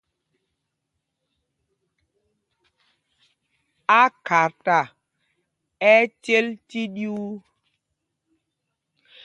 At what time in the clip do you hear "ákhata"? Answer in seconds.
4.01-4.79